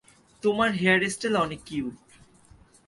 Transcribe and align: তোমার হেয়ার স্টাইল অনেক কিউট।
তোমার 0.43 0.69
হেয়ার 0.71 0.99
স্টাইল 1.09 1.35
অনেক 1.35 1.59
কিউট। 1.65 1.95